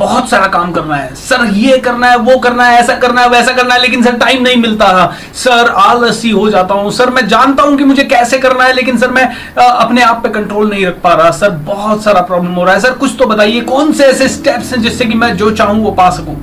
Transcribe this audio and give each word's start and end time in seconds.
बहुत 0.00 0.28
सारा 0.30 0.46
काम 0.48 0.72
करना 0.72 0.96
है। 0.96 1.14
सर, 1.14 1.44
ये 1.54 1.78
करना 1.78 2.06
है, 2.06 2.16
वो 2.18 2.36
करना 2.38 2.64
है, 2.64 2.78
ऐसा 2.80 2.94
करना 2.98 3.20
है, 3.20 3.28
वैसा 3.28 3.52
करना 3.52 3.74
है, 3.74 3.80
लेकिन 3.80 4.02
सर 4.02 4.16
टाइम 4.16 4.42
नहीं 4.42 4.56
मिलता। 4.56 4.88
सर, 5.34 5.68
आलसी 5.78 6.30
हो 6.30 6.48
जाता 6.50 6.74
हूँ। 6.74 6.90
सर, 6.92 7.10
मैं 7.10 7.26
जानता 7.28 7.62
हूँ 7.62 7.76
कि 7.78 7.84
मुझे 7.84 8.04
कैसे 8.04 8.38
करना 8.38 8.64
है, 8.64 8.72
लेकिन 8.72 8.98
सर, 8.98 9.10
मैं 9.10 9.24
अपने 9.56 10.02
आप 10.02 10.22
पे 10.22 10.28
कंट्रोल 10.30 10.70
नहीं 10.70 10.86
रख 10.86 11.00
पा 11.02 11.12
रहा। 11.12 11.30
सर, 11.32 11.50
बहुत 11.66 12.04
सारा 12.04 12.20
प्रॉब्लम 12.22 12.52
हो 12.52 12.64
रहा 12.64 12.74
है। 12.74 12.80
सर, 12.80 12.92
कुछ 12.94 13.16
तो 13.18 13.26
बताइए, 13.26 13.60
कौन 13.62 13.92
से 13.92 14.04
ऐसे 14.04 14.28
स्टेप्स 14.28 14.72
हैं 14.72 14.80
जिससे 14.82 15.04
कि 15.04 15.14
मैं 15.14 15.36
जो 15.36 15.50
चाहूँ, 15.52 15.82
वो 15.84 15.90
पा 15.92 16.08
सकूँ? 16.10 16.36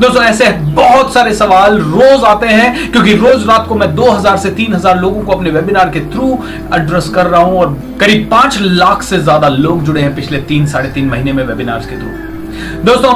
दोस्तों, 0.00 0.22
ऐसे 0.22 0.50
बहुत 0.74 1.12
सारे 1.14 1.34
सवाल 1.34 1.78
रोज 1.80 2.24
आते 2.24 2.46
हैं, 2.46 2.90
क्योंकि 2.92 3.14
रोज 3.16 3.46
रात 3.48 3.66
को 3.68 3.74
मैं 3.74 3.94
2000 3.94 4.36
से 4.36 4.50
3000 4.52 4.96
लोगों 4.96 5.22
को 5.22 5.32
अपने 5.32 5.50
वेबिनार 5.50 5.90
के 5.90 6.00
थ्रू 6.12 6.32
एड्रेस 6.74 7.08
कर 7.08 7.26
रहा 7.26 7.40
हूँ 7.40 7.60
और 7.60 7.78
करीब 8.00 8.28
पाँच 8.30 8.58
लाख 8.60 9.02
से 9.02 9.18
ज़्यादा 9.18 9.48
लोग 9.48 9.84
जुड़े 9.84 10.02
हैं 10.02 10.14
पिछले 10.14 10.38
तीन, 10.40 10.66
साढ़े 10.66 10.88
तीन 10.88 11.08
महीने 11.08 11.32
में 11.32 11.44
वेबिनार 11.44 11.78
के 11.80 11.98
थ्रू 11.98 12.29
दोस्तों, 12.84 13.12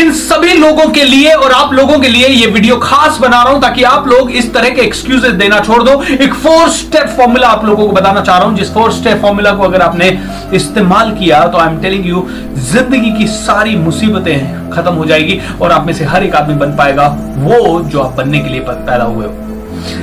इन 0.00 0.10
सभी 0.12 0.52
लोगों 0.54 0.86
के 0.92 1.02
लिए 1.04 1.32
और 1.32 1.52
आप 1.52 1.72
लोगों 1.72 1.98
के 2.00 2.08
लिए 2.08 2.28
ये 2.28 2.46
वीडियो 2.46 2.76
खास 2.76 3.18
बना 3.18 3.42
रहा 3.42 3.52
हूँ 3.52 3.60
ताकि 3.62 3.82
आप 3.82 4.06
लोग 4.08 4.30
इस 4.32 4.52
तरह 4.54 4.70
के 4.70 4.82
एक्सक्यूजेस 4.82 5.32
देना 5.32 5.60
छोड़ 5.60 5.82
दो। 5.82 6.02
एक 6.14 6.34
फोर 6.34 6.68
स्टेप 6.70 7.06
फॉर्मूला 7.18 7.48
आप 7.48 7.64
लोगों 7.64 7.86
को 7.86 7.92
बताना 7.92 8.20
चाह 8.20 8.38
रहा 8.38 8.48
हूँ। 8.48 8.56
जिस 8.56 8.72
फोर 8.74 8.92
स्टेप 8.92 9.20
फॉर्मूला 9.22 9.52
को 9.52 9.62
अगर 9.62 9.82
आपने 9.82 10.08
इस्तेमाल 10.54 11.10
किया 11.14 11.46
तो 11.46 11.58
आई 11.58 11.68
एम 11.68 11.80
टेलिंग 11.82 12.06
यू 12.06 12.26
ज़िंदगी 12.72 13.12
की 13.18 13.26
सारी 13.28 13.76
मुसीबतें 13.76 14.70
खत्म 14.72 14.94
हो 14.94 15.04
जाएगी 15.04 15.40
और 15.60 15.72
आप 15.72 15.86
में 15.86 15.92
से 15.94 16.04
हर 16.04 16.24
एक 16.24 16.34
आदमी 16.34 16.54
बन 16.56 16.76
पाएगा, 16.76 17.06
वो 17.38 17.80
जो 17.82 18.00
आप 18.00 18.16
बनने 18.16 18.38
के 18.38 18.48
लिए 18.48 18.60
पैदा 18.62 19.04
हुए 19.04 19.26
हो। 19.26 19.32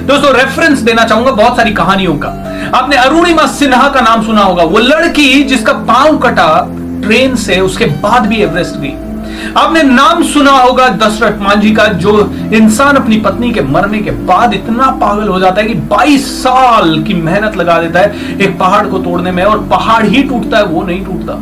दोस्तों 0.07 0.33
रेफरेंस 0.35 0.79
देना 0.79 1.03
चाहूँगा 1.03 1.31
बहुत 1.33 1.57
सारी 1.57 1.73
कहानियों 1.73 2.15
का। 2.15 2.29
आपने 2.75 2.95
अरुणिमा 2.97 3.45
सिन्हा 3.49 3.87
का 3.89 4.01
नाम 4.01 4.25
सुना 4.25 4.41
होगा। 4.41 4.63
वो 4.63 4.79
लड़की 4.79 5.43
जिसका 5.43 5.73
पाँव 5.85 6.17
कटा 6.19 6.49
ट्रेन 7.03 7.35
से, 7.35 7.59
उसके 7.59 7.85
बाद 8.01 8.25
भी 8.27 8.41
एवरेस्ट 8.41 8.75
गई। 8.75 8.93
आपने 9.57 9.83
नाम 9.83 10.23
सुना 10.23 10.51
होगा 10.51 10.87
दशरथ 10.97 11.39
मांझी 11.41 11.71
का, 11.71 11.85
जो 11.85 12.33
इंसान 12.53 12.95
अपनी 12.95 13.17
पत्नी 13.19 13.51
के 13.51 13.61
मरने 13.61 13.99
के 13.99 14.11
बाद 14.27 14.53
इतना 14.53 14.89
पागल 15.01 15.27
हो 15.27 15.39
जाता 15.39 15.61
है 15.61 15.67
कि 15.67 15.75
22 15.89 16.27
साल 16.33 17.01
की 17.03 17.13
मेहनत 17.13 17.57
लगा 17.57 17.79
देता 17.81 17.99
है 17.99 18.37
एक 18.37 18.57
पहाड़ 18.59 18.85
को 18.87 18.99
तोड़ने 18.99 19.31
में 19.31 19.43
और 19.43 19.63
पहाड़ 19.67 20.05
ही 20.05 20.23
टूटता 20.23 20.57
है, 20.57 20.65
वो 20.65 20.83
नहीं 20.83 21.05
टूटता। 21.05 21.33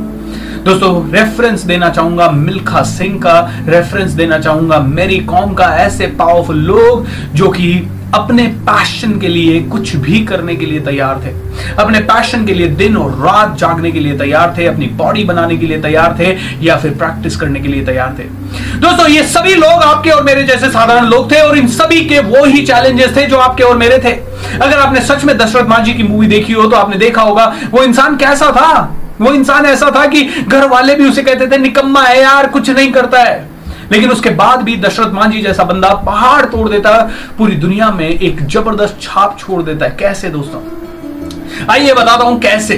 दोस्तों 0.63 1.11
रेफरेंस 1.11 1.61
देना 1.63 1.89
चाहूँगा 1.89 2.29
मिल्खा 2.31 2.81
सिंह 2.85 3.19
का 3.19 3.39
रेफरेंस 3.67 4.11
देना 4.11 4.39
चाहूँगा 4.39 4.79
मेरी 4.79 5.19
कॉम 5.25 5.53
का 5.53 5.65
ऐसे 5.77 6.07
पावरफुल 6.19 6.57
लोग 6.57 7.05
जो 7.35 7.49
कि 7.49 7.71
अपने 8.15 8.43
पैशन 8.43 9.19
के 9.19 9.27
लिए 9.27 9.59
कुछ 9.61 9.95
भी 9.95 10.19
करने 10.25 10.55
के 10.55 10.65
लिए 10.65 10.79
तैयार 10.79 11.21
थे। 11.25 11.31
अपने 11.81 11.99
पैशन 11.99 12.45
के 12.45 12.53
लिए 12.53 12.67
दिन 12.67 12.97
और 12.97 13.11
रात 13.11 13.57
जागने 13.57 13.91
के 13.91 13.99
लिए 13.99 14.17
तैयार 14.17 14.55
थे, 14.57 14.65
अपनी 14.65 14.85
बॉडी 14.85 15.23
बनाने 15.23 15.57
के 15.57 15.65
लिए 15.65 15.81
तैयार 15.81 16.15
थे, 16.19 16.37
या 16.65 16.77
फिर 16.77 16.91
प्रैक्टिस 16.91 17.35
करने 17.35 17.59
के 17.59 17.67
लिए 17.67 17.85
तैयार 17.85 18.15
थे। 18.19 18.23
दोस्तों, 18.79 19.07
ये 19.07 19.23
सभी 19.23 19.53
लोग 19.53 19.83
आपके 19.83 20.09
और 20.09 20.23
मेरे 20.23 20.43
जैसे 20.43 20.69
साधारण 20.69 21.05
लोग 21.05 21.31
थे, 21.31 21.41
और 21.41 21.57
इन 21.57 21.67
सभी 21.67 22.01
के 22.01 22.19
वो 22.19 22.45
ही 22.45 22.61
चैलेंजेस 22.61 23.15
थे 23.17 23.25
जो 23.25 23.37
आपके 23.37 23.63
और 23.63 23.77
मेरे 23.77 23.97
थे। 23.97 24.11
अगर 24.57 24.79
आपने 24.79 25.01
सच 25.01 25.23
में 25.23 25.37
दशरथ 25.37 25.67
मांझी 25.67 25.93
की 25.93 26.03
मूवी 26.03 26.27
देखी 26.27 26.53
हो 26.53 26.67
तो 26.67 26.75
आपने 26.75 26.97
देखा 26.97 27.21
होगा, 27.21 27.55
वो 27.71 27.83
इंसान 27.83 28.17
कैसा 28.17 28.51
था? 28.51 28.95
वो 29.21 29.33
इंसान 29.33 29.65
ऐसा 29.65 29.91
था 29.95 30.05
कि 30.05 30.21
घर 30.47 30.67
वाले 30.67 30.95
भी 30.95 31.09
उसे 31.09 31.23
कहते 31.23 31.47
थे, 31.47 31.57
निकम्मा 31.57 32.03
है 32.03 32.21
यार, 32.21 32.47
कुछ 32.47 32.69
नहीं 32.69 32.91
करता 32.91 33.23
है। 33.23 33.48
लेकिन 33.91 34.11
उसके 34.11 34.29
बाद 34.31 34.61
भी 34.61 34.75
दशरथ 34.77 35.13
मांझी 35.13 35.41
जैसा 35.41 35.63
बंदा 35.63 35.93
पहाड़ 36.05 36.45
तोड़ 36.45 36.67
देता 36.69 36.89
है, 36.91 37.07
पूरी 37.37 37.55
दुनिया 37.57 37.89
में 37.91 38.07
एक 38.09 38.45
ज़बरदस्त 38.47 38.97
छाप 39.01 39.37
छोड़ 39.39 39.61
देता 39.63 39.85
है। 39.85 39.95
कैसे 39.99 40.29
दोस्तों? 40.29 40.61
आइए 41.69 41.93
बताता 41.93 42.23
हूँ 42.23 42.39
कैसे। 42.39 42.75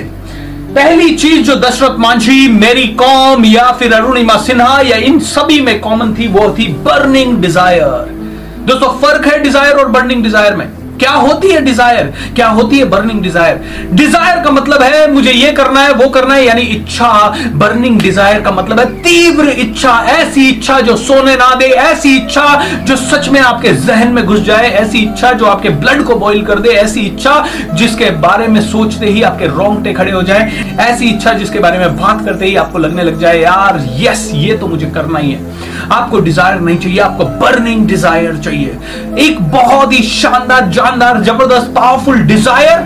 पहली 0.75 1.15
चीज़ 1.15 1.41
जो 1.45 1.55
दशरथ 1.57 1.97
मांझी, 1.99 2.47
मेरी 2.49 2.87
कॉम 2.95 3.45
या 3.45 3.71
फिर 3.71 3.93
अरुणिमा 3.93 4.37
सिन्हा 4.39 4.79
या 4.81 4.97
इन 4.97 5.19
सभी 5.21 5.59
में 5.61 5.79
कॉमन 5.81 6.13
थी, 6.15 6.27
वो 6.27 6.55
थी 6.59 6.67
बर्निंग 6.83 7.37
डिज़ायर 7.37 8.19
दोस्तों, 8.61 8.89
फ़र्क 8.99 9.25
है 9.27 9.39
डिज़ायर 9.43 9.75
और 9.75 9.87
बर्निंग 9.89 10.23
डिज़ायर 10.23 10.55
में। 10.55 10.67
क्या 11.01 11.11
होती 11.11 11.49
है 11.49 11.61
डिज़ायर 11.65 12.11
क्या 12.35 12.47
होती 12.49 12.79
है 12.79 12.85
बर्निंग 12.87 13.21
डिज़ायर 13.23 13.61
डिज़ायर 13.93 14.43
का 14.43 14.51
मतलब 14.51 14.81
है, 14.83 15.11
मुझे 15.11 15.31
ये 15.31 15.51
करना 15.51 15.81
है, 15.81 15.93
वो 15.93 16.09
करना 16.09 16.33
है, 16.33 16.45
यानी 16.45 16.61
इच्छा। 16.61 17.11
बर्निंग 17.55 17.99
डिज़ायर 18.01 18.41
का 18.41 18.51
मतलब 18.51 18.79
है 18.79 18.85
तीव्र 19.03 19.49
इच्छा, 19.59 19.93
ऐसी 20.09 20.47
इच्छा 20.49 20.79
जो 20.81 20.95
सोने 20.97 21.35
ना 21.35 21.53
दे, 21.55 21.65
ऐसी 21.65 22.15
इच्छा 22.17 22.45
जो 22.83 22.95
सच 22.97 23.29
में 23.29 23.39
आपके 23.39 23.73
जहन 23.81 24.11
में 24.13 24.23
घुस 24.25 24.41
जाए, 24.41 24.69
ऐसी 24.73 24.99
इच्छा 24.99 25.31
जो 25.33 25.45
आपके 25.45 25.69
ब्लड 25.81 26.03
को 26.03 26.15
बॉइल 26.15 26.45
कर 26.45 26.59
दे, 26.59 26.69
ऐसी 26.71 27.01
इच्छा 27.01 27.33
जिसके 27.73 28.09
बारे 28.21 28.47
में 28.47 28.61
सोचते 28.63 29.05
ही 29.07 29.21
आपके 29.23 29.47
रोंगटे 29.49 29.93
खड़े 29.93 30.11
हो 30.11 30.21
जाए, 30.23 30.65
ऐसी 30.81 31.09
इच्छा 31.09 31.33
जिसके 31.33 31.59
बारे 31.59 31.77
में 31.77 31.97
बात 31.97 32.25
करते 32.25 32.45
ही 32.45 32.55
आपको 32.57 32.79
लगने 32.79 33.03
लग 33.03 33.19
जाए, 33.19 33.39
यार 33.39 33.85
यस 33.99 34.29
ये 34.35 34.57
तो 34.57 34.67
मुझे 34.67 34.91
करना 34.91 35.19
ही 35.19 35.31
है। 35.31 35.59
आपको 35.91 36.19
डिज़ायर 36.19 36.59
नहीं 36.61 36.77
चाहिए, 36.77 36.99
आपको 37.01 37.25
बर्निंग 37.39 37.87
डिज़ायर 37.87 38.37
चाहिए। 38.37 38.77
एक 39.19 39.39
बहुत 39.51 39.93
ही 39.93 40.01
शानदार 40.03 40.69
जानदार 40.91 41.21
ज़बरदस्त 41.23 41.71
पावरफुल 41.75 42.17
डिज़ायर 42.19 42.79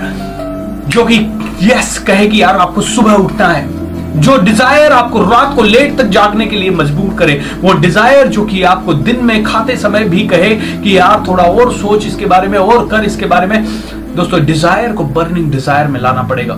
जो 0.90 1.06
कि 1.06 1.16
यस 1.64 1.98
कहे 2.08 2.28
कि 2.28 2.42
यार 2.42 2.58
आपको 2.58 2.82
सुबह 2.82 3.14
उठना 3.14 3.48
है। 3.48 4.22
जो 4.22 4.38
डिज़ायर 4.38 4.92
आपको 4.92 5.22
रात 5.22 5.56
को 5.56 5.64
लेट 5.64 5.98
तक 5.98 6.08
जागने 6.10 6.46
के 6.46 6.56
लिए 6.56 6.70
मजबूर 6.72 7.14
करे, 7.16 7.42
वो 7.62 7.74
डिज़ायर 7.76 8.28
जो 8.28 8.46
कि 8.46 8.62
आपको 8.64 8.94
दिन 8.94 9.24
में 9.26 9.44
खाते 9.44 9.78
समय 9.78 10.04
भी 10.10 10.28
कहे 10.28 10.56
कि 10.56 10.98
यार 10.98 11.24
थोड़ा 11.28 11.44
और 11.44 11.74
सोच 11.74 12.06
इसके 12.08 12.26
बारे 12.26 12.48
में, 12.48 12.58
और 12.58 12.88
कर 12.88 13.04
इसके 13.04 13.26
बारे 13.26 13.48
में। 13.48 13.66
दोस्तों 14.16 14.44
डिज़ायर 14.46 14.92
को 14.92 15.04
बर्निंग 15.16 15.52
डिज़ायर 15.52 15.88
में 15.88 16.00
लाना 16.00 16.24
पड़ेगा। 16.24 16.54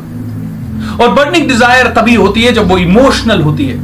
और 1.01 1.13
बर्निंग 1.13 1.47
डिज़ायर 1.47 1.87
तभी 1.93 2.15
होती 2.15 2.41
है 2.41 2.51
जब 2.53 2.69
वो 2.69 2.77
इमोशनल 2.77 3.41
होती 3.41 3.65
है। 3.65 3.79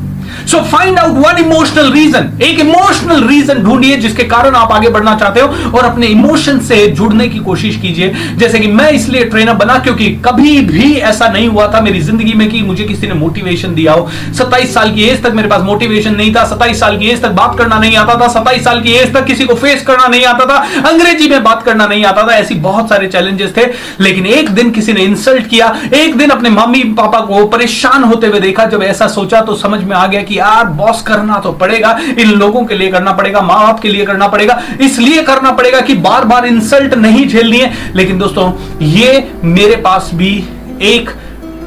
So 0.48 0.62
find 0.72 1.00
out 1.00 1.18
one 1.18 1.38
emotional 1.40 1.92
reason 1.94 2.32
एक 2.44 2.60
इमोशनल 2.60 3.24
रीजन 3.28 3.64
ढूंढिए 3.64 3.98
जिसके 3.98 4.24
कारण 4.26 4.56
आप 4.56 4.72
आगे 4.72 4.90
बढ़ना 4.90 5.16
चाहते 5.16 5.42
हो 5.42 5.70
और 5.70 5.86
अपने 5.86 6.08
इमोशन 6.08 6.60
से 6.62 6.86
जुड़ने 6.90 7.28
की 7.28 7.40
कोशिश 7.42 7.76
कीजिए। 7.82 8.14
जैसे 8.38 8.60
कि 8.60 8.68
मैं 8.70 8.90
इसलिए 8.92 9.24
ट्रेनर 9.26 9.54
बना 9.56 9.78
क्योंकि 9.80 10.10
कभी 10.26 10.60
भी 10.64 10.94
ऐसा 10.94 11.28
नहीं 11.28 11.48
हुआ 11.48 11.68
था 11.74 11.82
मेरी 11.82 12.02
ज़िंदगी 12.02 12.34
में 12.34 12.48
कि 12.50 12.62
मुझे 12.64 12.84
किसी 12.84 13.08
ने 13.08 13.14
मोटिवेशन 13.16 13.76
दिया 13.76 13.94
हो। 13.94 14.10
सत्ताईस 14.38 14.74
साल 14.74 14.92
की 14.96 15.04
एज 15.04 15.24
तक 15.24 15.34
मेरे 15.34 15.48
पास 15.48 15.62
मोटिवेशन 15.62 16.16
नहीं 16.16 16.34
था। 16.36 16.44
सत्ताईस 16.46 16.80
साल 16.80 16.98
की 16.98 17.10
एज 17.10 17.22
तक 17.22 17.32
बात 17.34 17.58
करना 17.58 17.80
नहीं 17.80 17.98
आता 17.98 18.16
था। 18.22 18.28
सत्ताईस 18.30 18.64
साल 18.64 18.82
की 18.82 18.94
एज 18.94 19.14
तक 19.14 19.26
किसी 19.26 19.46
को 19.46 19.56
फेस 19.56 19.84
करना 19.84 20.08
नहीं 20.08 20.26
आता 20.26 20.46
था। 20.46 20.58
अंग्रेज़ी 20.90 21.28
में 21.30 21.44
बात 21.44 21.64
करना 21.64 21.88
नहीं 21.88 22.06
आता 22.06 22.28
था। 22.28 22.36
ऐसी 22.36 22.56
बहुत 22.62 22.90
सारे 22.90 23.08
चैलेंजेस 23.08 23.54
थे। 23.58 23.66
लेकिन 24.00 24.26
एक 24.28 24.50
दिन 24.52 24.72
किसी 24.72 24.94
ने 24.94 25.02
इंसल्ट 25.02 25.48
किया। 25.48 25.74
एक 25.94 26.18
दिन 26.18 26.30
अपने 26.30 26.50
मम्मी 26.50 26.84
पापा 26.98 27.20
को 27.22 27.46
परेशान 27.48 28.04
होते 28.04 28.28
हुए 28.28 28.40
देखा। 28.40 28.66
जब 28.66 28.84
ऐसा 28.84 29.08
सोचा 29.10 29.42
तो 29.42 29.56
समझ 29.56 29.82
में 29.84 29.96
आ 29.96 30.06
गया 30.08 30.22
कि 30.24 30.38
यार 30.38 30.66
बॉस 30.68 31.02
करना 31.02 31.40
तो 31.40 31.52
पड़ेगा, 31.54 31.98
इन 32.20 32.30
लोगों 32.30 32.64
के 32.66 32.76
लिए 32.76 32.92
करना 32.92 33.12
पड़ेगा, 33.14 33.42
माँ 33.42 33.62
बाप 33.64 33.80
के 33.80 33.90
लिए 33.90 34.06
करना 34.06 34.28
पड़ेगा, 34.28 34.62
इसलिए 34.82 35.24
करना 35.24 35.52
पड़ेगा 35.52 35.82
कि 35.82 35.94
बार 35.96 36.26
बार 36.26 36.46
इंसल्ट 36.46 36.94
नहीं 36.94 37.28
झेलनी 37.28 37.58
है। 37.58 37.72
लेकिन 37.96 38.18
दोस्तों, 38.20 38.52
ये 38.82 39.32
मेरे 39.44 39.76
पास 39.76 40.10
भी 40.14 40.36
एक 40.84 41.10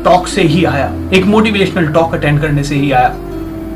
टॉक 0.04 0.26
से 0.28 0.42
ही 0.42 0.64
आया, 0.64 0.90
एक 1.14 1.24
मोटिवेशनल 1.24 1.86
टॉक 1.88 2.14
अटेंड 2.14 2.40
करने 2.40 2.64
से 2.64 2.74
ही 2.74 2.90
आया। 2.92 3.14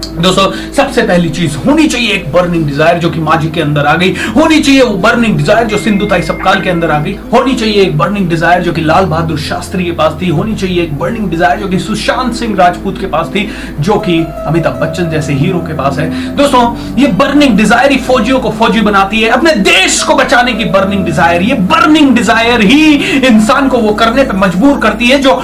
दोस्तों, 0.01 0.73
सबसे 0.73 1.03
पहली 1.03 1.29
चीज़, 1.31 1.57
होनी 1.59 1.87
चाहिए 1.87 2.13
एक 2.13 2.31
बर्निंग 2.33 2.67
डिज़ायर 2.67 2.99
जो 2.99 3.11
कि 3.11 3.21
माजी 3.21 3.49
के 3.51 3.61
अंदर 3.61 3.87
आ 3.87 3.95
गई। 3.97 4.15
होनी 4.37 4.61
चाहिए 4.61 4.83
वो 4.83 4.95
बर्निंग 4.99 5.37
डिज़ायर 5.37 5.67
जो 5.67 5.79
सिंधु 5.79 6.07
ताई 6.07 6.23
सबकाल 6.23 6.61
के 6.63 6.71
अंदर 6.71 6.91
आ 6.91 6.99
गई। 6.99 7.15
होनी 7.33 7.55
चाहिए 7.55 7.83
एक 7.83 7.97
बर्निंग 7.99 8.29
डिज़ायर 8.31 8.63
जो 8.63 8.73
कि 8.73 8.81
लाल 8.81 9.05
बहादुर 9.05 9.39
शास्त्री 9.41 9.85
के 9.85 9.93
पास 9.93 10.19
थी। 10.23 10.29
होनी 10.31 10.55
चाहिए 10.55 10.83
एक 10.83 10.99
बर्निंग 10.99 11.31
डिज़ायर 11.31 11.61
जो 11.61 11.69
कि 11.69 11.79
सुशांत 11.79 12.35
सिंह 12.35 12.57
राजपूत 12.57 13.01
के 13.01 13.07
पास 13.07 13.31
थी, 13.35 13.49
जो 13.81 13.99
कि 13.99 14.19
अमिताभ 14.47 14.81
बच्चन 14.81 15.11
जैसे 15.11 15.35
हीरो 15.35 15.59
के 15.61 15.75
पास 15.75 15.99
है। 15.99 16.11
दोस्तों, 16.37 16.65
ये 16.99 17.07
बर्निंग 17.15 17.57
डिज़ायर 17.57 17.93
ही 17.93 17.99
फौजियों 18.01 18.41
को 18.41 18.51
फौजी 18.53 18.81
बनाती 18.83 19.21
है। 19.21 19.29
अपने 19.31 19.55
देश 19.63 20.03
को 20.03 20.15
बचाने 20.15 20.53
की 20.53 20.65
बर्निंग 20.71 21.05
डिज़ायर 21.05 21.43
ये 21.43 21.55
बर्निंग 21.73 22.15
डिज़ायर 22.17 22.63
ही 22.63 22.95
इंसान 23.27 23.69
को 23.69 23.79
वो 23.79 23.93
करने 23.95 24.25
पर 24.25 24.37
मजबूर 24.39 24.79
करती 24.79 25.09
है, 25.09 25.19
जो 25.19 25.43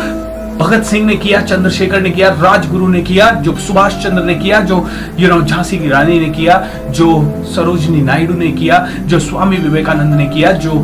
भगत 0.58 0.84
सिंह 0.84 1.06
ने 1.06 1.14
किया, 1.16 1.40
चंद्रशेखर 1.42 2.00
ने 2.00 2.10
किया, 2.10 2.28
राजगुरु 2.42 2.86
ने 2.88 3.00
किया, 3.02 3.30
जो 3.40 3.56
सुभाष 3.56 3.96
चंद्र 4.02 4.22
ने 4.24 4.34
किया, 4.34 4.60
जो 4.60 4.86
यू 5.18 5.28
नो 5.28 5.40
झांसी 5.42 5.78
की 5.78 5.88
रानी 5.88 6.18
ने 6.20 6.28
किया, 6.30 6.58
जो 6.90 7.08
सरोजनी 7.54 8.00
नायडू 8.02 8.34
ने 8.34 8.48
किया, 8.52 8.86
जो 9.00 9.18
स्वामी 9.18 9.56
विवेकानंद 9.56 10.14
ने 10.14 10.26
किया, 10.26 10.52
जो 10.52 10.78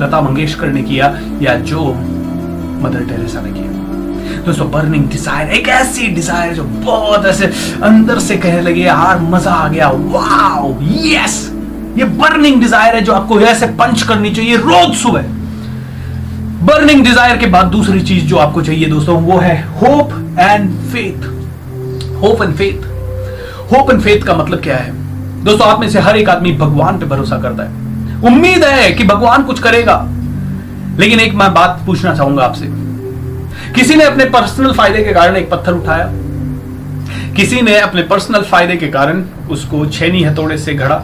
लता 0.00 0.20
मंगेशकर 0.20 0.68
ने 0.68 0.82
किया, 0.82 1.14
या 1.42 1.54
जो 1.62 1.84
मदर 2.82 3.04
टेरेसा 3.08 3.40
ने 3.40 3.52
किया। 3.52 4.42
दोस्तों 4.44 4.70
बर्निंग 4.70 5.08
डिज़ायर 5.10 5.50
एक 5.50 5.68
ऐसी 5.68 6.06
डिज़ायर 6.14 6.54
जो 6.54 6.64
बहुत 6.64 7.26
ऐसे 7.26 7.46
अंदर 7.82 8.18
से 8.18 8.36
कहने 8.36 8.60
लगे 8.60 8.82
यार 8.82 9.20
मज़ा 9.20 9.52
आ 9.52 9.68
गया 9.68 9.88
वाओ 9.88 10.74
यस 11.04 11.38
ये 11.98 12.04
बर्निंग 12.18 12.60
डिज़ायर 12.60 12.94
है 12.94 13.00
जो 13.00 13.12
आपको 13.12 13.40
ऐसे 13.42 13.66
पंच 13.78 14.02
करनी 14.02 14.30
चाहिए 14.30 14.56
रोज 14.58 14.94
सुबह। 14.96 15.43
बर्निंग 16.64 17.02
डिज़ायर 17.04 17.36
के 17.36 17.46
बाद 17.46 17.66
दूसरी 17.66 18.00
चीज़ 18.00 18.24
जो 18.24 18.36
आपको 18.36 18.62
चाहिए 18.62 18.88
दोस्तों, 18.88 19.22
वो 19.22 19.38
है 19.38 19.62
hope 19.70 20.12
and 20.40 20.70
faith 20.92 21.24
hope 22.20 22.42
and 22.42 22.54
faith 22.54 22.84
hope 23.72 23.90
and 23.90 24.00
faith 24.00 24.22
का 24.22 24.34
मतलब 24.34 24.60
क्या 24.60 24.76
है? 24.76 24.92
दोस्तों, 25.44 25.66
आप 25.68 25.80
में 25.80 25.88
से 25.90 26.00
हर 26.00 26.16
एक 26.16 26.28
आदमी 26.28 26.52
भगवान 26.52 26.98
पे 26.98 27.06
भरोसा 27.06 27.38
करता 27.38 27.62
है। 27.62 28.22
उम्मीद 28.22 28.64
है 28.64 28.92
कि 28.92 29.04
भगवान 29.04 29.42
कुछ 29.42 29.58
करेगा। 29.58 29.96
लेकिन 30.98 31.20
एक 31.20 31.34
मैं 31.34 31.54
बात 31.54 31.82
पूछना 31.86 32.14
चाहूँगा 32.14 32.44
आपसे। 32.44 32.66
किसी 33.74 33.94
ने 33.94 34.04
अपने 34.04 34.24
पर्सनल 34.24 34.72
फ़ायदे 34.72 35.04
के 35.04 35.12
कारण 35.12 35.36
एक 35.36 35.50
पत्थर 35.50 35.72
उठाया? 35.72 36.08
किसी 37.36 37.62
ने 37.62 37.76
अपने 37.78 38.02
पर्सनल 38.02 38.42
फ़ायदे 38.42 38.76
के 38.76 38.88
कारण 38.88 39.24
उसको 39.50 39.86
छेनी 39.86 40.22
हथौड़े 40.22 40.58
से 40.58 40.74
घड़ा? 40.74 41.02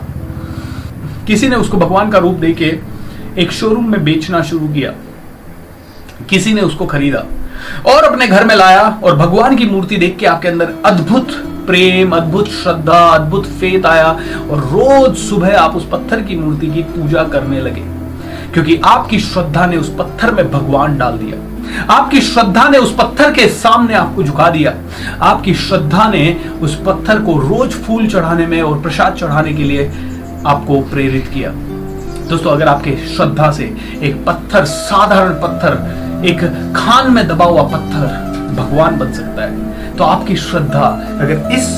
किसी 1.27 1.49
ने 1.49 1.57
उसको 1.57 1.79
भगवान 1.79 2.11
का 2.11 2.19
रूप 2.19 2.35
देके 2.35 2.79
एक 3.39 3.53
शोरूम 3.53 3.91
में 3.91 4.05
बेचना 4.05 4.43
शुरू 4.43 4.69
किया? 4.69 4.93
किसी 6.29 6.55
ने 6.55 6.61
उसको 6.61 6.87
खरीदा 6.87 7.19
और 7.87 8.05
अपने 8.05 8.27
घर 8.27 8.45
में 8.45 8.55
लाया 8.55 9.01
और 9.05 9.17
भगवान 9.17 9.57
की 9.57 9.67
मूर्ति 9.67 9.97
देख 9.97 10.17
के 10.19 10.27
आपके 10.27 10.49
अंदर 10.49 10.73
अद्भुत 10.85 11.31
प्रेम, 11.67 12.17
अद्भुत 12.17 12.49
श्रद्धा, 12.49 12.99
अद्भुत 12.99 13.47
फेत 13.47 13.87
आया 13.87 14.07
और 14.51 14.59
रोज 14.59 15.17
सुबह 15.17 15.59
आप 15.59 15.77
उस 15.77 15.89
पत्थर 15.93 16.21
की 16.21 16.37
मूर्ति 16.37 16.67
की 16.67 16.83
पूजा 16.83 17.25
करने 17.25 17.61
लगे। 17.61 17.85
क्योंकि 18.53 18.81
आपकी 18.85 19.21
श्रद्धा 19.21 19.67
ने 19.67 19.77
उस 19.77 19.95
पत्थर 19.99 20.35
में 20.35 20.51
भगवान 20.51 20.99
डाल 20.99 21.13
दिया। 21.13 21.47
आपकी 21.95 22.21
श्रद्धा 22.21 22.69
ने 22.69 22.79
उस 22.79 22.97
पत्थर 22.97 23.33
के 23.33 23.49
सामने 23.49 23.95
आपको 23.95 24.23
झुका 24.23 24.51
दिया। 24.51 24.75
आपकी 25.23 25.55
श्रद्धा 25.55 26.09
ने 26.09 26.41
उस 26.63 26.83
पत्थर 26.87 27.23
को 27.23 27.39
रोज 27.39 27.73
फूल 27.73 28.07
चढ़ाने 28.07 28.47
में 28.47 28.63
और 28.63 28.81
प्रसाद 28.81 29.15
चढ़ाने 29.15 29.53
के 29.53 29.65
लिए 29.65 29.93
आपको 30.47 30.81
प्रेरित 30.81 31.31
किया। 31.35 31.51
दोस्तों, 32.29 32.51
अगर 32.51 32.69
आपके 32.69 32.97
श्रद्धा 33.17 33.51
से 33.51 33.77
एक 34.03 34.25
पत्थर, 34.27 34.65
साधारण 34.65 35.31
पत्थर 35.31 36.01
एक 36.23 36.41
खान 36.77 37.13
में 37.13 37.27
दबा 37.29 37.45
हुआ 37.45 37.63
पत्थर 37.69 38.07
भगवान 38.57 38.99
बन 38.99 39.13
सकता 39.13 39.43
है। 39.43 39.97
तो 39.97 40.05
आपकी 40.05 40.37
श्रद्धा, 40.39 40.87
अगर 41.21 41.53
इस 41.53 41.69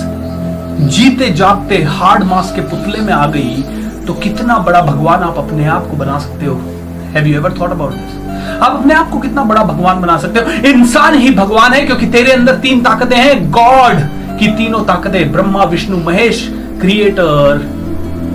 जीते 0.90 1.28
जागते 1.32 1.82
हार्ड 1.84 2.24
मास 2.24 2.52
के 2.54 2.60
पुतले 2.62 3.00
में 3.00 3.12
आ 3.12 3.26
गई 3.26 3.62
तो 4.06 4.14
कितना 4.14 4.56
बड़ा 4.60 4.80
भगवान 4.82 5.22
आप 5.22 5.36
अपने 5.38 5.66
आप 5.66 5.86
को 5.86 5.96
बना 5.96 6.18
सकते 6.18 6.46
हो? 6.46 6.54
Have 7.14 7.26
you 7.26 7.34
ever 7.36 7.52
thought 7.60 7.70
about 7.70 7.92
this 7.92 8.60
आप 8.62 8.72
अपने 8.72 8.94
आप 8.94 9.10
को 9.10 9.18
कितना 9.18 9.44
बड़ा 9.44 9.62
भगवान 9.64 10.00
बना 10.00 10.16
सकते 10.18 10.40
हो? 10.40 10.50
इंसान 10.70 11.18
ही 11.18 11.30
भगवान 11.34 11.72
है, 11.72 11.84
क्योंकि 11.86 12.06
तेरे 12.06 12.32
अंदर 12.32 12.54
तीन 12.60 12.82
ताकतें 12.82 13.16
हैं 13.16 13.50
गॉड 13.50 14.00
की 14.38 14.48
तीनों 14.56 14.84
ताकतें, 14.84 15.32
Brahma, 15.32 15.64
Vishnu, 15.64 15.96
Mahesh 16.04 16.48
creator 16.80 17.70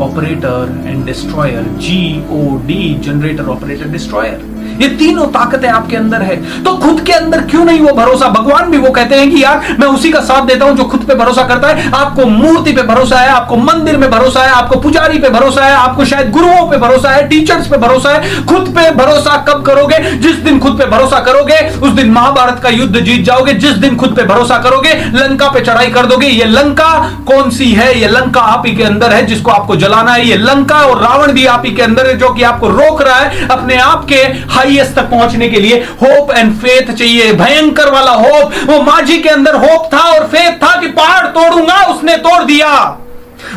operator 0.01 0.83
and 0.85 1.05
destroyer 1.05 1.63
G 1.79 2.01
O 2.31 2.57
D 2.67 2.93
generator 3.05 3.47
operator 3.49 3.89
destroyer 3.89 4.41
ये 4.81 4.87
तीनों 4.89 5.25
ताकतें 5.25 5.69
आपके 5.69 5.97
अंदर 5.97 6.21
है। 6.21 6.63
तो 6.63 6.77
खुद 6.77 7.01
के 7.01 7.13
अंदर 7.13 7.41
क्यों 7.41 7.65
नहीं 7.65 7.79
वो 7.79 7.93
भरोसा? 7.93 8.27
भगवान 8.27 8.71
भी 8.71 8.77
वो 8.77 8.89
कहते 8.89 9.15
हैं 9.15 9.31
कि 9.31 9.43
यार, 9.43 9.75
मैं 9.79 9.87
उसी 9.87 10.11
का 10.11 10.19
साथ 10.19 10.41
देता 10.41 10.65
हूँ 10.65 10.75
जो 10.77 10.83
खुद 10.83 11.03
पे 11.03 11.15
भरोसा 11.15 11.43
करता 11.43 11.67
है। 11.67 11.91
आपको 11.91 12.25
मूर्ति 12.25 12.71
पे 12.71 12.83
भरोसा 12.83 13.19
है, 13.19 13.29
आपको 13.29 13.55
मंदिर 13.55 13.97
में 13.97 14.09
भरोसा 14.11 14.43
है, 14.43 14.49
आपको 14.49 14.79
पुजारी 14.79 15.19
पे 15.19 15.29
भरोसा 15.29 15.65
है, 15.65 15.73
आपको 15.73 16.05
शायद 16.05 16.31
गुरुओं 16.31 16.69
पे 16.71 16.77
भरोसा 16.77 17.09
है 17.09 17.27
टीचर्स 17.27 17.67
पे 17.67 17.77
भरोसा 17.77 18.09
है। 18.09 18.45
खुद 18.45 18.73
पे 18.77 18.91
भरोसा 18.91 19.45
कब 19.49 19.63
करोगे? 19.63 19.99
जिस 20.17 20.35
दिन 20.35 20.59
खुद 20.59 20.77
पे 20.77 20.85
भरोसा 20.85 21.19
करोगे, 21.19 21.59
उस 21.79 21.89
दिन 21.89 22.11
महाभारत 22.11 22.59
का 22.63 22.69
युद्ध 22.69 22.99
जीत 22.99 23.25
जाओगे। 23.25 23.53
जिस 23.53 23.71
दिन 23.71 23.95
खुद 23.95 24.15
पे 24.15 24.23
भरोसा 24.23 24.57
करोगे, 24.57 24.93
लंका 25.13 25.47
पे 25.47 25.59
चढ़ाई 25.59 25.87
कर 25.87 26.05
दोगे। 26.05 26.27
ये 26.27 26.45
लंका 26.45 26.91
कौन 27.25 27.49
सी 27.49 27.71
है? 27.71 27.99
ये 27.99 28.07
लंका 28.07 28.41
आप 28.41 28.63
ही 28.65 28.75
के 28.75 28.83
अंदर 28.83 29.13
है 29.13 29.25
जिसको 29.25 29.51
आपको 29.51 29.75
जलाना 29.75 30.11
है। 30.11 30.27
ये 30.27 30.35
लंका 30.35 30.75
और 30.75 31.01
रावण 31.01 31.31
भी 31.31 31.45
आप 31.45 31.63
ही 31.65 31.71
के 31.71 31.81
अंदर 31.81 32.07
है 32.07 32.17
जो 32.17 32.29
कि 32.29 32.43
आपको 32.43 32.69
रोक 32.69 33.01
रहा 33.01 33.15
है 33.15 33.47
अपने 33.47 33.75
आप 33.75 34.05
के 34.11 34.23
हाईएस्ट 34.67 34.95
तक 34.95 35.09
पहुँचने 35.09 35.47
के 35.49 35.59
लिए 35.59 35.75
होप 36.01 36.31
एंड 36.31 36.53
फेथ 36.59 36.91
चाहिए। 36.93 37.31
भयंकर 37.33 37.89
वाला 37.91 38.11
होप 38.13 38.53
वो 38.65 38.81
माझी 38.81 39.17
के 39.17 39.29
अंदर 39.29 39.55
होप 39.55 39.89
था 39.93 39.99
और 40.13 40.25
फेथ 40.27 40.57
था 40.63 40.79
कि 40.81 40.87
पहाड़ 40.89 41.25
तोड़ूँगा, 41.27 41.83
उसने 41.85 42.15
तोड़ 42.17 42.43
दिया। 42.43 42.73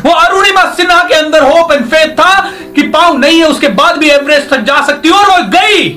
वो 0.05 0.11
अरुणिमा 0.11 0.63
सिन्हा 0.73 1.03
के 1.03 1.13
अंदर 1.13 1.43
होप 1.43 1.71
एंड 1.71 1.85
फेथ 1.85 2.13
था 2.15 2.39
कि 2.75 2.81
पाँव 2.89 3.17
नहीं 3.17 3.39
है, 3.39 3.45
उसके 3.45 3.67
बाद 3.69 3.97
भी 3.97 4.09
एवरेस्ट 4.09 4.49
तक 4.49 4.61
जा 4.63 4.81
सकती 4.85 5.09
और 5.09 5.25
वो 5.25 5.43
गई। 5.49 5.89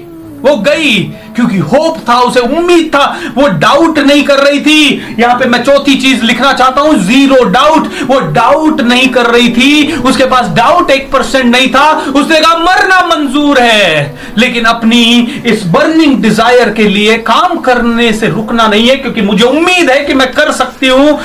वो 0.42 0.56
गई। 0.62 1.02
क्योंकि 1.36 1.58
होप 1.58 1.98
था, 2.08 2.18
उसे 2.20 2.40
उम्मीद 2.40 2.86
था। 2.94 3.04
वो 3.34 3.46
डाउट 3.58 3.98
नहीं 3.98 4.22
कर 4.24 4.38
रही 4.38 4.60
थी। 4.60 5.16
यहाँ 5.18 5.38
पे 5.38 5.46
मैं 5.46 5.62
चौथी 5.64 5.94
चीज़ 5.96 6.22
लिखना 6.22 6.52
चाहता 6.52 6.80
हूँ 6.80 6.94
ज़ीरो 7.04 7.42
डाउट 7.50 7.88
वो 8.06 8.18
डाउट 8.32 8.80
नहीं 8.82 9.08
कर 9.08 9.26
रही 9.26 9.48
थी। 9.50 9.92
उसके 10.02 10.24
पास 10.26 10.48
डाउट 10.56 10.90
एक 10.90 11.10
परसेंट 11.12 11.44
नहीं 11.46 11.68
था। 11.68 11.90
उसने 12.12 12.40
कहा, 12.40 12.56
मरना 12.58 13.00
मंजूर 13.06 13.58
है। 13.58 14.14
लेकिन 14.38 14.64
अपनी 14.64 15.02
इस 15.46 15.64
बर्निंग 15.66 16.20
डिज़ायर 16.22 16.70
के 16.72 16.88
लिए 16.88 17.16
काम 17.24 17.58
करने 17.60 18.12
से 18.12 18.28
रुकना 18.28 18.66
नहीं 18.68 18.88
है, 18.88 18.96
क्योंकि 18.96 19.22
मुझे 19.22 19.44
उम्मीद 19.44 19.90
है 19.90 20.04
कि 20.04 20.14
मैं 20.14 20.30
कर 20.32 20.52
सकती 20.52 20.88
हूँ। 20.88 21.18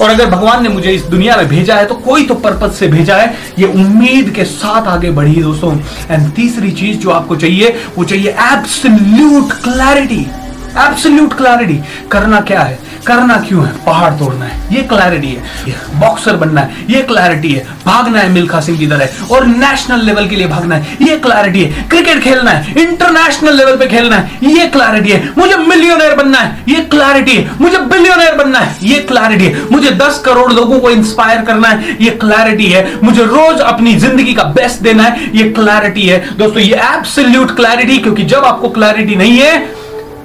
और 0.00 0.10
अगर 0.10 0.26
भगवान 0.26 0.62
ने 0.62 0.68
मुझे 0.68 0.90
इस 0.90 1.02
दुनिया 1.02 1.36
में 1.36 1.48
भेजा 1.48 1.74
है 1.74 1.86
तो 1.86 1.94
कोई 1.94 2.24
तो 2.24 2.34
पर्पज 2.34 2.72
से 2.72 2.88
भेजा 2.88 3.16
है। 3.16 3.34
ये 3.58 3.66
उम्मीद 3.66 4.30
के 4.30 4.44
साथ 4.44 4.88
आगे 4.88 5.10
बढ़ी 5.10 5.34
दोस्तों। 5.34 5.76
एंड 6.10 6.32
तीसरी 6.32 6.70
चीज़ 6.70 6.98
जो 6.98 7.10
आपको 7.10 7.36
चाहिए, 7.36 7.76
वो 7.98 8.04
चाहिए 8.04 8.30
एब्सोल्यूट 8.30 9.52
क्लैरिटी 9.52 10.26
एब्सोल्यूट 10.78 11.32
क्लैरिटी 11.32 11.80
करना 12.10 12.40
क्या 12.40 12.60
है? 12.60 12.78
करना 13.06 13.36
क्यों 13.48 13.66
है? 13.66 13.72
पहाड़ 13.86 14.12
तोड़ना 14.12 14.44
है। 14.44 14.76
ये 14.76 14.82
क्लैरिटी 14.82 15.28
है। 15.28 15.74
बॉक्सर 16.00 16.36
बनना 16.36 16.60
है। 16.60 16.74
ये 16.90 17.02
क्लैरिटी 17.02 17.52
है। 17.52 17.66
भागना 17.86 18.20
है 18.20 18.28
मिल्खा 18.28 18.60
सिंह 18.60 18.78
की 18.78 18.86
तरह। 18.86 19.08
और 19.30 19.46
नेशनल 19.46 20.04
लेवल 20.04 20.28
के 20.28 20.36
लिए 20.36 20.46
भागना 20.46 20.76
है। 20.76 20.96
ये 21.02 21.16
क्लैरिटी 21.16 21.64
है। 21.64 21.82
क्रिकेट 21.88 22.20
खेलना 22.20 22.50
है। 22.50 22.82
इंटरनेशनल 22.82 23.56
लेवल 23.56 23.76
पे 23.76 23.86
खेलना 23.86 24.16
है। 24.16 24.38
ये 24.44 24.66
क्लैरिटी 24.66 25.12
है। 25.12 25.30
मुझे 25.38 25.56
मिलियनर 25.56 26.16
बनना 26.16 26.38
है। 26.38 26.64
ये 26.68 26.80
क्लैरिटी 26.80 27.36
है। 27.36 27.50
मुझे 27.60 27.78
बिलियनर 27.78 28.34
बनना 28.54 28.60
है, 28.60 28.76
ये 28.82 28.98
क्लैरिटी 29.02 29.44
है। 29.44 29.68
मुझे 29.70 29.90
दस 29.92 30.18
करोड़ 30.24 30.52
लोगों 30.52 30.78
को 30.80 30.90
इंस्पायर 30.90 31.44
करना 31.44 31.68
है, 31.68 31.96
ये 32.00 32.10
क्लैरिटी 32.22 32.66
है। 32.66 32.82
मुझे 33.02 33.24
रोज 33.24 33.60
अपनी 33.62 33.94
ज़िंदगी 33.96 34.34
का 34.34 34.42
बेस्ट 34.54 34.82
देना 34.82 35.02
है, 35.02 35.30
ये 35.36 35.48
क्लैरिटी 35.50 36.06
है। 36.08 36.18
दोस्तों, 36.36 36.60
ये 36.60 36.74
एब्सोल्यूट 36.86 37.56
क्लैरिटी 37.56 37.98
क्योंकि 37.98 38.24
जब 38.24 38.44
आपको 38.44 38.68
क्लैरिटी 38.70 39.16
नहीं 39.16 39.38
है 39.38 39.82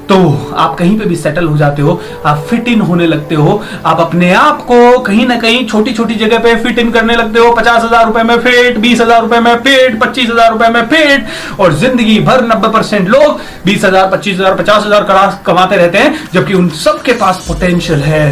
तो 0.09 0.17
आप 0.57 0.75
कहीं 0.77 0.97
पे 1.00 1.06
भी 1.06 1.15
सेटल 1.15 1.45
हो 1.45 1.57
जाते 1.57 1.81
हो, 1.81 2.00
आप 2.25 2.45
फिट 2.50 2.67
इन 2.67 2.81
होने 2.81 3.07
लगते 3.07 3.35
हो, 3.35 3.61
आप 3.85 4.00
अपने 4.00 4.31
आप 4.33 4.61
को 4.67 5.00
कहीं 5.00 5.25
ना 5.27 5.35
कहीं 5.39 5.65
छोटी 5.67 5.94
छोटी 5.94 6.15
जगह 6.15 6.39
पे 6.39 6.56
फिट 6.63 6.79
इन 6.79 6.91
करने 6.91 7.15
लगते 7.15 7.39
हो। 7.39 7.51
पचास 7.56 7.83
हज़ार 7.83 8.06
रुपए 8.06 8.23
में 8.23 8.38
फिट 8.39 8.77
बीस 8.79 9.01
हज़ार 9.01 9.21
रुपए 9.21 9.39
में 9.39 9.56
फिट 9.57 10.00
पच्चीस 10.01 10.29
हज़ार 10.29 10.51
रुपए 10.51 10.69
में 10.69 10.81
फिट 10.88 11.59
और 11.59 11.73
ज़िंदगी 11.75 12.19
भर 12.21 12.45
नब्बे 12.45 12.69
परसेंट 12.69 13.09
लोग 13.09 13.39
बीस 13.65 13.85
हज़ार, 13.85 14.09
पच्चीस 14.11 14.38
हज़ार, 14.38 14.56
पचास 14.56 14.85
हज़ार 14.85 15.41
कमाते 15.45 15.75
रहते 15.75 15.97
हैं, 15.97 16.15
जबकि 16.33 16.53
उन 16.53 16.69
सबके 16.79 17.13
पास 17.15 17.45
पोटेंशियल 17.47 18.00
है 18.01 18.27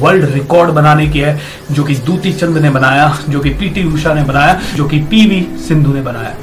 वर्ल्ड 0.00 0.24
रिकॉर्ड 0.32 0.70
बनाने 0.70 1.06
की 1.08 1.18
है, 1.18 1.38
जो 1.72 1.84
कि 1.84 1.94
दूती 2.06 2.32
चंद 2.32 2.58
ने 2.58 2.70
बनाया, 2.70 3.14
जो 3.28 3.40
कि 3.40 3.50
पीटी 3.52 3.84
उषा 3.84 4.14
ने 4.14 4.22
बनाया, 4.24 4.60
जो 4.74 4.84
कि 4.84 4.98
पीवी 5.10 5.46
सिंधु 5.68 5.92
ने 5.92 6.02
बनाया। 6.02 6.34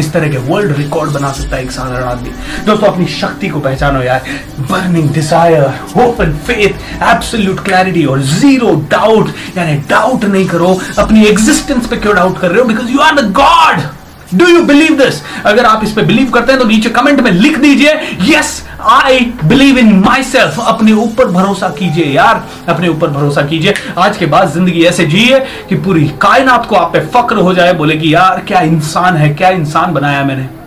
इस 0.00 0.12
तरह 0.12 0.30
के 0.30 0.38
वर्ल्ड 0.48 0.76
रिकॉर्ड 0.76 1.10
बना 1.12 1.32
सकता 1.32 1.56
है 1.56 1.62
एक 1.62 1.70
साधारण 1.70 2.04
आदमी। 2.04 2.30
दोस्तों, 2.66 2.86
अपनी 2.86 3.06
शक्ति 3.10 3.48
को 3.48 3.60
पहचानो 3.60 4.02
यार। 4.02 4.24
Burning 4.70 5.10
desire 5.14 5.62
hope 5.96 6.20
and 6.20 6.34
faith 6.46 7.02
absolute 7.04 7.64
clarity 7.64 8.04
और 8.06 8.22
ज़ीरो 8.32 8.74
डाउट 8.90 9.30
यानी 9.56 9.76
डाउट 9.90 10.24
नहीं 10.24 10.46
करो। 10.48 10.78
अपनी 10.98 11.24
एग्जिस्टेंस 11.26 11.86
पे 11.86 11.96
क्यों 11.96 12.14
डाउट 12.16 12.40
कर 12.40 12.50
रहे 12.50 12.60
हो? 12.60 12.66
Because 12.68 12.90
you 12.90 12.98
are 13.00 13.20
the 13.20 13.30
God 13.32 13.88
do 14.34 14.46
you 14.46 14.62
believe 14.64 14.96
this 14.96 15.20
अगर 15.46 15.64
आप 15.66 15.84
इस 15.84 15.92
पे 15.92 16.02
बिलीव 16.02 16.30
करते 16.30 16.52
हैं 16.52 16.60
तो 16.60 16.66
नीचे 16.66 16.88
कमेंट 16.90 17.20
में 17.20 17.30
लिख 17.32 17.58
दीजिए 17.58 17.92
yes 18.26 18.62
I 18.82 19.20
believe 19.44 19.78
in 19.78 19.92
myself 20.22 20.58
अपने 20.60 20.92
ऊपर 20.92 21.28
भरोसा 21.28 21.68
कीजिए 21.68 22.04
यार। 22.06 22.44
अपने 22.68 22.88
ऊपर 22.88 23.08
भरोसा 23.08 23.42
कीजिए। 23.42 23.74
आज 23.98 24.16
के 24.16 24.26
बाद 24.26 24.50
ज़िंदगी 24.50 24.84
ऐसे 24.84 25.06
जिए 25.06 25.40
कि 25.68 25.76
पूरी 25.76 26.06
कायनात 26.22 26.66
को 26.66 26.76
आप 26.76 26.92
पे 26.92 27.00
फक्र 27.08 27.36
हो 27.36 27.54
जाए, 27.54 27.72
बोले 27.72 27.96
कि 27.96 28.14
यार, 28.14 28.40
क्या 28.40 28.60
इंसान 28.60 29.16
है, 29.16 29.28
क्या 29.34 29.50
इंसान 29.50 29.92
बनाया 29.94 30.24
मैंने। 30.24 30.59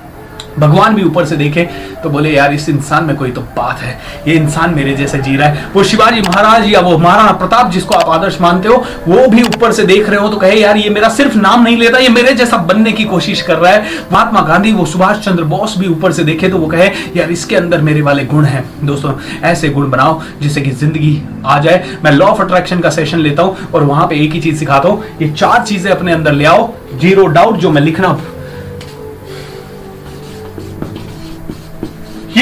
भगवान 0.59 0.95
भी 0.95 1.03
ऊपर 1.03 1.25
से 1.25 1.35
देखे 1.35 1.63
तो 2.03 2.09
बोले, 2.09 2.31
यार, 2.31 2.53
इस 2.53 2.67
इंसान 2.69 3.05
में 3.05 3.15
कोई 3.15 3.31
तो 3.31 3.41
बात 3.55 3.79
है। 3.79 3.97
ये 4.27 4.33
इंसान 4.35 4.73
मेरे 4.75 4.93
जैसे 4.93 5.17
जी 5.17 5.35
रहा 5.37 5.47
है। 5.47 5.65
वो 5.73 5.83
शिवाजी 5.83 6.21
महाराज 6.21 6.67
या 6.67 6.79
वो 6.79 6.97
महाराणा 6.97 7.31
प्रताप 7.33 7.71
जिसको 7.71 7.95
आप 7.95 8.09
आदर्श 8.11 8.39
मानते 8.41 8.67
हो, 8.67 8.75
वो 9.07 9.27
भी 9.27 9.43
ऊपर 9.43 9.71
से 9.71 9.83
देख 9.83 10.09
रहे 10.09 10.19
हो 10.19 10.29
तो 10.29 10.37
कहे, 10.37 10.55
यार, 10.55 10.77
ये 10.77 10.89
मेरा 10.89 11.09
सिर्फ़ 11.09 11.37
नाम 11.37 11.63
नहीं 11.63 11.77
लेता, 11.77 11.97
ये 11.97 12.09
मेरे 12.09 12.33
जैसा 12.33 12.57
बनने 12.63 12.91
की 12.91 13.03
कोशिश 13.05 13.41
कर 13.41 13.57
रहा 13.57 13.71
है। 13.71 13.83
महात्मा 14.11 14.41
गांधी, 14.41 14.71
वो 14.71 14.85
सुभाष 14.85 15.19
चंद्र 15.19 15.43
बोस 15.45 15.77
भी 15.77 15.87
ऊपर 15.87 16.11
से 16.11 16.23
देखे 16.23 16.49
तो 16.49 16.57
वो 16.57 16.67
कहे, 16.67 16.89
यार, 17.15 17.31
इसके 17.31 17.55
अंदर 17.55 17.81
मेरे 17.81 18.01
वाले 18.01 18.25
गुण 18.25 18.45
हैं। 18.45 18.65
दोस्तों, 18.83 19.13
ऐसे 19.43 19.69
गुण 19.69 19.89
बनाओ 19.89 20.21
जिससे 20.41 20.61
कि 20.61 20.71
ज़िंदगी 20.73 21.21
आ 21.45 21.57
जाए। 21.59 21.83
मैं 22.03 22.11
लॉ 22.11 22.25
ऑफ़ 22.25 22.41
अट्रैक्शन 22.41 22.79
का 22.79 22.89
सेशन 22.89 23.19
लेता 23.19 23.43
हूँ 23.43 23.71
और 23.73 23.83
वहाँ 23.83 24.07
पे 24.07 24.15
एक 24.15 24.33
ही 24.33 24.39
चीज़ 24.41 24.59
सिखाता 24.59 24.89
हूँ। 24.89 25.03
ये 25.21 25.29
चार 25.29 25.63
चीज़ें 25.63 25.91
अपने 25.91 26.13
अंदर 26.13 26.33
ले 26.33 26.45
आओ। 26.45 26.71
ज़ीरो 26.93 27.25
डाउट 27.27 27.57
जो 27.57 27.69
मैं 27.69 27.81
लिखना 27.81 28.07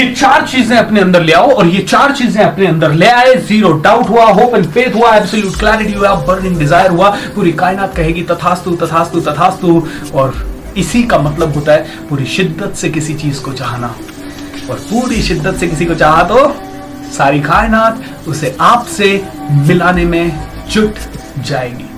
ये 0.02 0.14
चार 0.14 0.46
चीज़ें 0.48 0.76
अपने 0.78 1.00
अंदर 1.00 1.24
ले 1.24 1.34
आओ 1.34 1.50
और 1.52 1.68
ये 1.68 1.82
चार 1.84 2.12
चीज़ें 2.16 2.44
अपने 2.44 2.68
अंदर 2.68 2.94
ले 2.94 3.08
आए। 3.08 3.34
ज़ीरो 3.48 3.72
डाउट 3.82 4.10
हुआ 4.10 4.24
होप 4.30 4.56
एंड 4.56 4.66
फेथ 4.68 4.96
हुआ 4.96 5.16
एब्सोल्यूट 5.16 5.58
क्लैरिटी 5.60 5.94
हुआ 5.94 6.14
बर्निंग 6.28 6.58
डिज़ायर 6.60 6.92
हुआ, 6.92 7.10
पूरी 7.36 7.52
कायनात 7.54 7.96
कहेगी 7.96 8.24
तथास्तु 8.32 8.76
तथास्तु 8.76 9.22
तथास्तु। 9.22 9.76
और 10.14 10.34
इसी 10.78 11.04
का 11.04 11.18
मतलब 11.20 11.54
होता 11.56 11.74
है 11.74 12.08
पूरी 12.10 12.26
शिद्दत 12.28 12.76
से 12.76 12.90
किसी 12.90 13.14
चीज़ 13.16 13.42
को 13.44 13.54
चाहना। 13.54 13.96
और 14.70 14.80
पूरी 14.90 15.22
शिद्दत 15.22 15.60
से 15.60 15.68
किसी 15.68 15.86
को 15.86 15.96
चाहा 15.96 16.24
तो 16.24 16.48
सारी 17.18 17.40
कायनात 17.42 18.28
उसे 18.28 18.56
आपसे 18.62 19.14
मिलाने 19.68 20.06
में 20.06 20.40
जुट 20.72 20.96
जाएगी। 21.48 21.91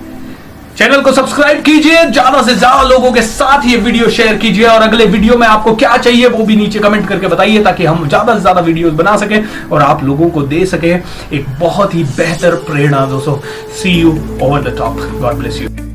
चैनल 0.76 1.00
को 1.02 1.10
सब्सक्राइब 1.12 1.60
कीजिए, 1.62 2.04
ज़्यादा 2.04 2.40
से 2.42 2.54
ज़्यादा 2.54 2.82
लोगों 2.82 3.12
के 3.12 3.22
साथ 3.22 3.66
ये 3.66 3.76
वीडियो 3.78 4.08
शेयर 4.10 4.36
कीजिए 4.38 4.66
और 4.68 4.82
अगले 4.82 5.04
वीडियो 5.06 5.36
में 5.38 5.46
आपको 5.46 5.74
क्या 5.76 5.96
चाहिए, 5.96 6.26
वो 6.28 6.44
भी 6.44 6.56
नीचे 6.56 6.78
कमेंट 6.78 7.08
करके 7.08 7.26
बताइए 7.26 7.62
ताकि 7.64 7.84
हम 7.84 8.06
ज़्यादा 8.08 8.34
से 8.34 8.40
ज़्यादा 8.40 8.60
वीडियोस 8.60 8.92
बना 8.94 9.16
सके 9.16 9.40
और 9.68 9.82
आप 9.82 10.04
लोगों 10.04 10.30
को 10.30 10.42
दे 10.44 10.64
सके 10.66 10.94
एक 11.36 11.46
बहुत 11.60 11.94
ही 11.94 12.04
बेहतर 12.16 12.54
प्रेरणा, 12.66 13.06
दोस्तों। 13.06 13.38
See 13.82 13.98
you 14.00 14.18
over 14.42 14.70
the 14.70 14.76
top 14.78 14.96
God 15.20 15.38
bless 15.38 15.62
you 15.62 15.93